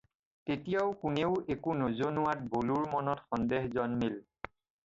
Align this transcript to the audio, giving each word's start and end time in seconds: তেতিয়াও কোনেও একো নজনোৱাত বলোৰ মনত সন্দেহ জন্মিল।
তেতিয়াও 0.51 0.87
কোনেও 1.03 1.35
একো 1.57 1.75
নজনোৱাত 1.81 2.49
বলোৰ 2.55 2.89
মনত 2.97 3.25
সন্দেহ 3.35 3.73
জন্মিল। 3.77 4.21